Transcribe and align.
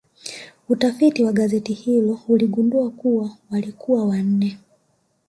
Utafiti 0.69 1.23
wa 1.23 1.31
gazeti 1.33 1.73
hilo 1.73 2.19
uligundua 2.27 2.89
kuwa 2.91 3.37
walikuwa 3.51 4.05
wanne 4.05 4.57